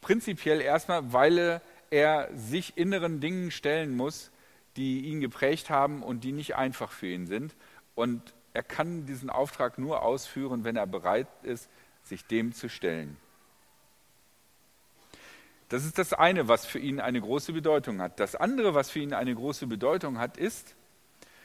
prinzipiell 0.00 0.60
erstmal, 0.60 1.12
weil 1.12 1.60
er 1.90 2.28
sich 2.34 2.76
inneren 2.76 3.20
Dingen 3.20 3.50
stellen 3.50 3.96
muss, 3.96 4.30
die 4.76 5.06
ihn 5.06 5.20
geprägt 5.20 5.70
haben 5.70 6.02
und 6.02 6.24
die 6.24 6.32
nicht 6.32 6.56
einfach 6.56 6.90
für 6.90 7.08
ihn 7.08 7.26
sind. 7.26 7.54
Und 7.94 8.34
er 8.52 8.62
kann 8.62 9.06
diesen 9.06 9.30
Auftrag 9.30 9.78
nur 9.78 10.02
ausführen, 10.02 10.64
wenn 10.64 10.76
er 10.76 10.86
bereit 10.86 11.28
ist, 11.42 11.68
sich 12.04 12.24
dem 12.26 12.52
zu 12.52 12.68
stellen. 12.68 13.16
Das 15.68 15.84
ist 15.84 15.98
das 15.98 16.12
eine, 16.12 16.46
was 16.46 16.64
für 16.64 16.78
ihn 16.78 17.00
eine 17.00 17.20
große 17.20 17.52
Bedeutung 17.52 18.00
hat. 18.00 18.20
Das 18.20 18.36
andere, 18.36 18.74
was 18.74 18.90
für 18.90 19.00
ihn 19.00 19.12
eine 19.12 19.34
große 19.34 19.66
Bedeutung 19.66 20.18
hat, 20.18 20.36
ist, 20.36 20.74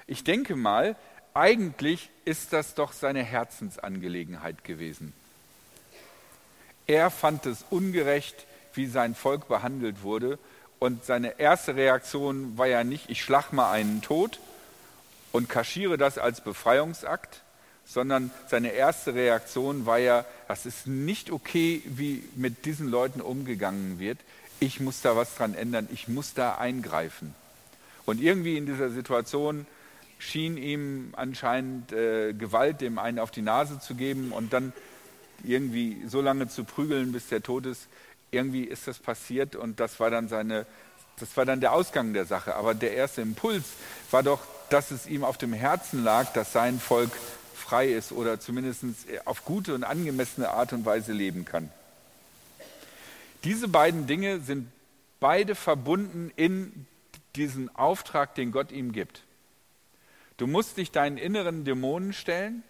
ich 0.06 0.24
denke 0.24 0.56
mal, 0.56 0.96
eigentlich 1.34 2.10
ist 2.26 2.54
das 2.54 2.76
doch 2.76 2.92
seine 2.92 3.24
Herzensangelegenheit 3.24 4.64
gewesen. 4.64 5.14
Er 6.86 7.10
fand 7.10 7.46
es 7.46 7.66
ungerecht, 7.70 8.46
wie 8.74 8.86
sein 8.86 9.16
Volk 9.16 9.48
behandelt 9.48 10.04
wurde 10.04 10.38
und 10.82 11.06
seine 11.06 11.40
erste 11.40 11.76
Reaktion 11.76 12.58
war 12.58 12.66
ja 12.66 12.84
nicht, 12.84 13.08
ich 13.08 13.22
schlag 13.22 13.54
mal 13.54 13.72
einen 13.72 14.02
tot 14.02 14.40
und 15.32 15.48
kaschiere 15.48 15.96
das 15.96 16.18
als 16.18 16.42
Befreiungsakt, 16.42 17.44
sondern 17.86 18.32
seine 18.48 18.72
erste 18.72 19.14
Reaktion 19.14 19.86
war 19.86 20.00
ja, 20.00 20.26
das 20.48 20.66
ist 20.66 20.88
nicht 20.88 21.30
okay, 21.30 21.84
wie 21.86 22.24
mit 22.36 22.66
diesen 22.66 22.90
Leuten 22.90 23.22
umgegangen 23.22 24.00
wird. 24.00 24.18
Ich 24.60 24.80
muss 24.80 25.02
da 25.02 25.16
was 25.16 25.36
dran 25.36 25.54
ändern, 25.54 25.88
ich 25.92 26.08
muss 26.08 26.34
da 26.34 26.56
eingreifen. 26.56 27.36
Und 28.08 28.20
irgendwie 28.20 28.58
in 28.58 28.66
dieser 28.66 28.90
Situation 28.90 29.68
schien 30.18 30.58
ihm 30.58 31.14
anscheinend 31.16 31.92
äh, 31.94 32.34
Gewalt 32.34 32.82
dem 32.82 32.98
einen 32.98 33.20
auf 33.20 33.30
die 33.30 33.44
Nase 33.44 33.80
zu 33.80 33.94
geben 33.94 34.32
und 34.32 34.52
dann 34.52 34.74
irgendwie 35.44 36.02
so 36.08 36.22
lange 36.22 36.48
zu 36.48 36.64
prügeln, 36.64 37.12
bis 37.12 37.28
der 37.28 37.44
tot 37.44 37.68
ist, 37.68 37.88
irgendwie 38.32 38.64
ist 38.64 38.88
das 38.88 39.00
passiert 39.00 39.56
und 39.56 39.80
das 39.80 40.00
war 40.00 40.10
dann 40.10 40.28
seine, 40.28 40.66
das 41.20 41.36
war 41.38 41.46
dann 41.46 41.60
der 41.60 41.74
Ausgang 41.74 42.14
der 42.14 42.26
Sache. 42.26 42.56
Aber 42.56 42.74
der 42.74 42.94
erste 42.94 43.22
Impuls 43.22 43.64
war 44.10 44.24
doch, 44.24 44.40
dass 44.70 44.92
es 44.92 45.06
ihm 45.06 45.24
auf 45.24 45.38
dem 45.38 45.54
Herzen 45.54 46.04
lag, 46.04 46.32
dass 46.34 46.54
sein 46.54 46.80
Volk 46.80 47.12
frei 47.54 47.92
ist 47.92 48.12
oder 48.12 48.40
zumindest 48.40 48.86
auf 49.26 49.46
gute 49.46 49.76
und 49.76 49.84
angemessene 49.84 50.50
Art 50.50 50.74
und 50.74 50.86
Weise 50.86 51.12
leben 51.14 51.46
kann. 51.46 51.70
Diese 53.44 53.68
beiden 53.68 54.08
Dinge 54.08 54.40
sind 54.40 54.72
beide 55.20 55.56
verbunden 55.56 56.32
in 56.36 56.86
diesen 57.36 57.74
Auftrag, 57.76 58.36
den 58.36 58.52
Gott 58.52 58.72
ihm 58.72 58.92
gibt. 58.92 59.24
Du 60.38 60.48
musst 60.48 60.78
dich 60.78 60.92
deinen 60.92 61.18
inneren 61.18 61.66
Dämonen 61.66 62.14
stellen. 62.14 62.64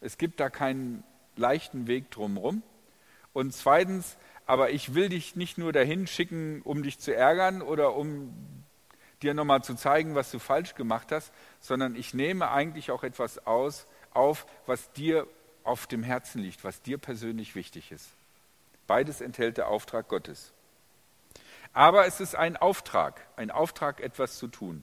Es 0.00 0.18
gibt 0.18 0.40
da 0.40 0.48
keinen 0.48 1.04
leichten 1.36 1.86
Weg 1.86 2.10
drumherum. 2.10 2.62
Und 3.32 3.54
zweitens, 3.54 4.16
aber 4.48 4.70
ich 4.70 4.94
will 4.94 5.10
dich 5.10 5.36
nicht 5.36 5.58
nur 5.58 5.74
dahin 5.74 6.06
schicken, 6.06 6.62
um 6.62 6.82
dich 6.82 6.98
zu 6.98 7.14
ärgern 7.14 7.60
oder 7.60 7.94
um 7.94 8.34
dir 9.20 9.34
nochmal 9.34 9.62
zu 9.62 9.74
zeigen, 9.74 10.14
was 10.14 10.30
du 10.30 10.38
falsch 10.38 10.74
gemacht 10.74 11.12
hast, 11.12 11.32
sondern 11.60 11.94
ich 11.94 12.14
nehme 12.14 12.50
eigentlich 12.50 12.90
auch 12.90 13.02
etwas 13.02 13.46
aus, 13.46 13.86
auf, 14.14 14.46
was 14.64 14.90
dir 14.94 15.26
auf 15.64 15.86
dem 15.86 16.02
Herzen 16.02 16.40
liegt, 16.40 16.64
was 16.64 16.80
dir 16.80 16.96
persönlich 16.96 17.54
wichtig 17.56 17.92
ist. 17.92 18.08
Beides 18.86 19.20
enthält 19.20 19.58
der 19.58 19.68
Auftrag 19.68 20.08
Gottes. 20.08 20.50
Aber 21.74 22.06
es 22.06 22.18
ist 22.18 22.34
ein 22.34 22.56
Auftrag, 22.56 23.26
ein 23.36 23.50
Auftrag, 23.50 24.00
etwas 24.00 24.38
zu 24.38 24.48
tun. 24.48 24.82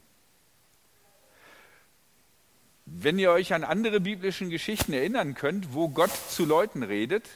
Wenn 2.86 3.18
ihr 3.18 3.32
euch 3.32 3.52
an 3.52 3.64
andere 3.64 4.00
biblischen 4.00 4.52
Geschichten 4.52 4.94
erinnern 4.94 5.34
könnt, 5.34 5.74
wo 5.74 5.90
Gott 5.90 6.12
zu 6.30 6.46
Leuten 6.46 6.84
redet, 6.84 7.28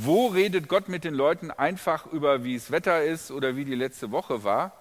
wo 0.00 0.28
redet 0.28 0.68
Gott 0.68 0.88
mit 0.88 1.02
den 1.02 1.12
Leuten 1.12 1.50
einfach 1.50 2.06
über, 2.06 2.44
wie 2.44 2.54
es 2.54 2.70
Wetter 2.70 3.02
ist 3.02 3.32
oder 3.32 3.56
wie 3.56 3.64
die 3.64 3.74
letzte 3.74 4.12
Woche 4.12 4.44
war? 4.44 4.72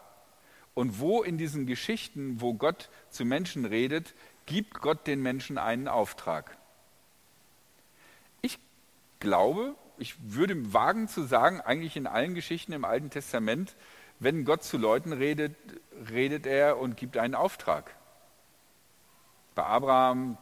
Und 0.75 1.00
wo 1.00 1.24
in 1.24 1.39
diesen 1.39 1.65
Geschichten, 1.65 2.39
wo 2.39 2.53
Gott 2.53 2.91
zu 3.09 3.25
Menschen 3.25 3.65
redet, 3.65 4.13
gibt 4.45 4.79
Gott 4.79 5.07
den 5.07 5.24
Menschen 5.24 5.57
einen 5.57 5.88
Auftrag? 5.88 6.55
Ich 8.43 8.59
glaube, 9.19 9.74
ich 9.97 10.13
würde 10.21 10.71
wagen 10.71 11.07
zu 11.07 11.24
sagen, 11.24 11.62
eigentlich 11.62 11.97
in 11.97 12.05
allen 12.05 12.36
Geschichten 12.36 12.71
im 12.71 12.86
Alten 12.86 13.09
Testament, 13.09 13.75
wenn 14.19 14.45
Gott 14.45 14.63
zu 14.63 14.77
Leuten 14.77 15.13
redet, 15.13 15.55
redet 16.12 16.45
er 16.45 16.77
und 16.77 16.95
gibt 16.95 17.17
einen 17.17 17.33
Auftrag. 17.33 17.95
Bei 19.55 19.63
Abraham, 19.63 20.38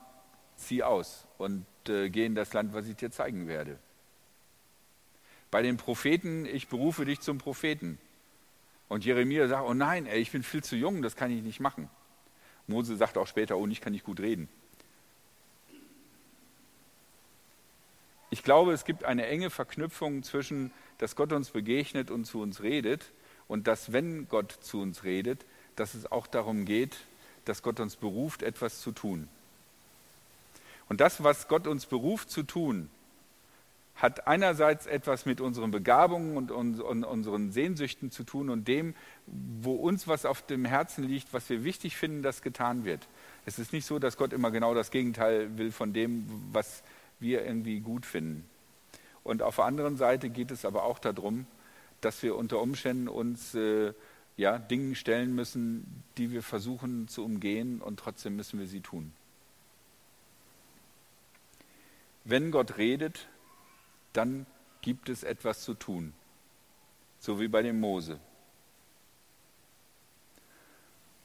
zieh 0.57 0.83
aus 0.83 1.27
und 1.37 1.65
äh, 1.87 2.09
geh 2.09 2.25
in 2.25 2.35
das 2.35 2.51
Land, 2.51 2.73
was 2.73 2.87
ich 2.87 2.97
dir 2.97 3.09
zeigen 3.09 3.47
werde. 3.47 3.79
Bei 5.51 5.61
den 5.61 5.77
Propheten, 5.77 6.45
ich 6.45 6.67
berufe 6.67 7.05
dich 7.05 7.21
zum 7.21 7.37
Propheten. 7.37 7.97
Und 8.87 9.05
Jeremia 9.05 9.47
sagt, 9.47 9.67
oh 9.67 9.73
nein, 9.73 10.05
ey, 10.05 10.19
ich 10.19 10.31
bin 10.31 10.43
viel 10.43 10.63
zu 10.63 10.75
jung, 10.75 11.01
das 11.01 11.15
kann 11.15 11.31
ich 11.31 11.41
nicht 11.41 11.59
machen. 11.59 11.89
Mose 12.67 12.95
sagt 12.95 13.17
auch 13.17 13.27
später, 13.27 13.57
oh, 13.57 13.67
ich 13.67 13.81
kann 13.81 13.93
nicht 13.93 14.05
gut 14.05 14.19
reden. 14.19 14.49
Ich 18.31 18.43
glaube, 18.43 18.73
es 18.73 18.85
gibt 18.85 19.05
eine 19.05 19.27
enge 19.27 19.49
Verknüpfung 19.49 20.23
zwischen, 20.23 20.71
dass 20.97 21.15
Gott 21.15 21.31
uns 21.31 21.51
begegnet 21.51 22.11
und 22.11 22.25
zu 22.25 22.41
uns 22.41 22.61
redet 22.61 23.11
und 23.47 23.67
dass, 23.67 23.93
wenn 23.93 24.27
Gott 24.27 24.51
zu 24.51 24.81
uns 24.81 25.03
redet, 25.03 25.45
dass 25.75 25.93
es 25.93 26.11
auch 26.11 26.27
darum 26.27 26.65
geht, 26.65 26.97
dass 27.45 27.61
Gott 27.61 27.79
uns 27.79 27.95
beruft, 27.95 28.41
etwas 28.41 28.81
zu 28.81 28.91
tun. 28.91 29.29
Und 30.89 31.01
das, 31.01 31.23
was 31.23 31.47
Gott 31.47 31.67
uns 31.67 31.85
beruft 31.85 32.29
zu 32.29 32.43
tun, 32.43 32.89
hat 33.95 34.27
einerseits 34.27 34.87
etwas 34.87 35.25
mit 35.25 35.39
unseren 35.39 35.71
Begabungen 35.71 36.37
und, 36.37 36.51
unseren 36.81 37.51
Sehnsüchten 37.51 38.11
zu 38.11 38.23
tun 38.23 38.49
und 38.49 38.67
dem, 38.67 38.93
wo 39.25 39.73
uns 39.75 40.07
was 40.07 40.25
auf 40.25 40.41
dem 40.45 40.65
Herzen 40.65 41.05
liegt, 41.05 41.33
was 41.33 41.49
wir 41.49 41.63
wichtig 41.63 41.95
finden, 41.95 42.21
dass 42.21 42.41
getan 42.41 42.83
wird. 42.83 43.07
Es 43.45 43.57
ist 43.57 43.71
nicht 43.71 43.85
so, 43.85 43.97
dass 43.97 44.17
Gott 44.17 44.33
immer 44.33 44.51
genau 44.51 44.73
das 44.73 44.91
Gegenteil 44.91 45.57
will 45.57 45.71
von 45.71 45.93
dem, 45.93 46.25
was 46.51 46.83
wir 47.19 47.45
irgendwie 47.45 47.79
gut 47.79 48.05
finden. 48.05 48.43
Und 49.23 49.41
auf 49.41 49.55
der 49.55 49.65
anderen 49.65 49.95
Seite 49.95 50.29
geht 50.29 50.51
es 50.51 50.65
aber 50.65 50.83
auch 50.83 50.99
darum, 50.99 51.47
dass 52.01 52.21
wir 52.21 52.35
unter 52.35 52.61
Umständen 52.61 53.07
uns 53.07 53.55
äh, 53.55 53.93
ja, 54.37 54.59
Dingen 54.59 54.95
stellen 54.95 55.33
müssen, 55.33 56.03
die 56.17 56.31
wir 56.31 56.43
versuchen 56.43 57.07
zu 57.07 57.23
umgehen 57.23 57.81
und 57.81 57.99
trotzdem 57.99 58.35
müssen 58.35 58.59
wir 58.59 58.67
sie 58.67 58.81
tun. 58.81 59.13
Wenn 62.25 62.51
Gott 62.51 62.77
redet, 62.77 63.27
dann 64.17 64.45
gibt 64.81 65.09
es 65.09 65.23
etwas 65.23 65.61
zu 65.63 65.73
tun, 65.73 66.13
so 67.19 67.39
wie 67.39 67.47
bei 67.47 67.61
dem 67.61 67.79
Mose. 67.79 68.19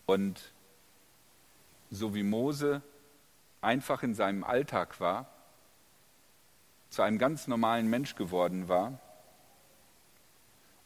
Und 0.06 0.40
so 1.90 2.14
wie 2.14 2.23
Mose 2.23 2.82
einfach 3.61 4.02
in 4.02 4.14
seinem 4.14 4.44
Alltag 4.44 5.00
war, 5.00 5.26
zu 6.88 7.02
einem 7.02 7.18
ganz 7.18 7.47
normalen 7.47 7.88
Mensch 7.88 8.16
geworden 8.16 8.68
war 8.68 8.99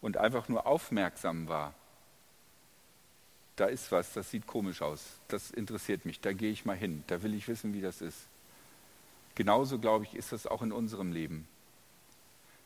und 0.01 0.17
einfach 0.19 0.49
nur 0.49 0.67
aufmerksam 0.67 1.49
war 1.49 1.75
da 3.57 3.67
ist 3.67 3.93
was, 3.93 4.13
das 4.13 4.31
sieht 4.31 4.47
komisch 4.47 4.83
aus, 4.83 5.19
das 5.29 5.51
interessiert 5.51 6.05
mich, 6.05 6.21
da 6.21 6.33
gehe 6.33 6.51
ich 6.51 6.65
mal 6.65 6.77
hin, 6.77 7.05
da 7.07 7.23
will 7.23 7.35
ich 7.35 7.47
wissen, 7.49 7.73
wie 7.73 7.81
das 7.81 8.01
ist. 8.01 8.27
Genauso, 9.35 9.79
glaube 9.79 10.05
ich, 10.05 10.15
ist 10.15 10.33
das 10.33 10.47
auch 10.47 10.63
in 10.63 10.73
unserem 10.73 11.13
Leben. 11.13 11.47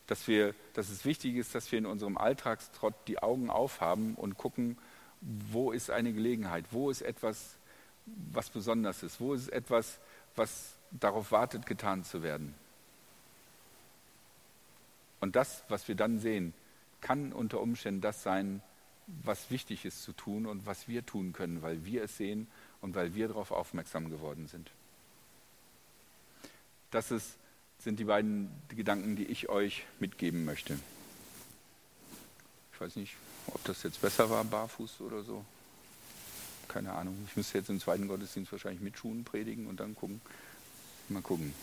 Dass, 0.08 0.26
wir, 0.26 0.54
dass 0.74 0.88
es 0.88 1.04
wichtig 1.04 1.36
ist, 1.36 1.54
dass 1.54 1.70
wir 1.70 1.78
in 1.78 1.86
unserem 1.86 2.18
Alltagstrott 2.18 2.94
die 3.06 3.22
Augen 3.22 3.50
aufhaben 3.50 4.14
und 4.16 4.36
gucken, 4.36 4.76
wo 5.20 5.70
ist 5.70 5.90
eine 5.90 6.12
Gelegenheit, 6.12 6.64
wo 6.70 6.90
ist 6.90 7.02
etwas, 7.02 7.56
was 8.32 8.50
besonders 8.50 9.02
ist, 9.02 9.20
wo 9.20 9.34
ist 9.34 9.48
etwas, 9.48 9.98
was 10.34 10.74
darauf 10.90 11.30
wartet, 11.30 11.66
getan 11.66 12.04
zu 12.04 12.22
werden. 12.22 12.54
Und 15.20 15.36
das, 15.36 15.62
was 15.68 15.88
wir 15.88 15.94
dann 15.94 16.18
sehen, 16.18 16.54
kann 17.00 17.32
unter 17.32 17.60
Umständen 17.60 18.00
das 18.00 18.22
sein, 18.22 18.62
was 19.24 19.50
wichtig 19.50 19.84
ist 19.84 20.02
zu 20.02 20.12
tun 20.12 20.46
und 20.46 20.66
was 20.66 20.88
wir 20.88 21.04
tun 21.04 21.32
können, 21.32 21.62
weil 21.62 21.84
wir 21.84 22.04
es 22.04 22.16
sehen 22.16 22.46
und 22.80 22.94
weil 22.94 23.14
wir 23.14 23.28
darauf 23.28 23.50
aufmerksam 23.50 24.10
geworden 24.10 24.46
sind. 24.48 24.70
Das 26.90 27.10
ist, 27.10 27.36
sind 27.78 27.98
die 28.00 28.04
beiden 28.04 28.50
Gedanken, 28.68 29.16
die 29.16 29.24
ich 29.24 29.48
euch 29.48 29.84
mitgeben 30.00 30.44
möchte. 30.44 30.78
Ich 32.72 32.80
weiß 32.80 32.96
nicht, 32.96 33.16
ob 33.48 33.62
das 33.64 33.82
jetzt 33.82 34.00
besser 34.00 34.30
war, 34.30 34.44
barfuß 34.44 35.00
oder 35.00 35.22
so. 35.22 35.44
Keine 36.68 36.92
Ahnung. 36.92 37.16
Ich 37.28 37.36
müsste 37.36 37.58
jetzt 37.58 37.70
im 37.70 37.80
zweiten 37.80 38.08
Gottesdienst 38.08 38.52
wahrscheinlich 38.52 38.82
mit 38.82 38.98
Schuhen 38.98 39.24
predigen 39.24 39.66
und 39.66 39.80
dann 39.80 39.94
gucken. 39.94 40.20
Mal 41.08 41.22
gucken. 41.22 41.54